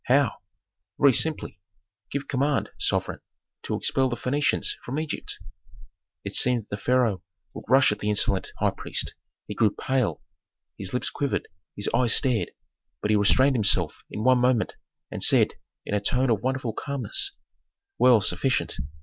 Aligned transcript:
"How?" 0.05 0.37
"Very 0.99 1.13
simply. 1.13 1.59
Give 2.09 2.27
command, 2.27 2.71
sovereign, 2.79 3.19
to 3.61 3.75
expel 3.75 4.09
the 4.09 4.15
Phœnicians 4.15 4.69
from 4.83 4.99
Egypt." 4.99 5.37
It 6.25 6.33
seemed 6.33 6.63
that 6.63 6.69
the 6.71 6.77
pharaoh 6.77 7.21
would 7.53 7.65
rush 7.67 7.91
at 7.91 7.99
the 7.99 8.09
insolent 8.09 8.51
high 8.57 8.71
priest; 8.71 9.13
he 9.45 9.53
grew 9.53 9.69
pale, 9.69 10.23
his 10.75 10.91
lips 10.91 11.11
quivered, 11.11 11.47
his 11.75 11.87
eyes 11.93 12.15
stared. 12.15 12.49
But 13.03 13.11
he 13.11 13.15
restrained 13.15 13.55
himself 13.55 14.01
in 14.09 14.23
one 14.23 14.39
moment, 14.39 14.73
and 15.11 15.21
said, 15.21 15.53
in 15.85 15.93
a 15.93 15.99
tone 16.01 16.31
of 16.31 16.41
wonderful 16.41 16.73
calmness, 16.73 17.33
"Well, 17.99 18.21
sufficient. 18.21 18.77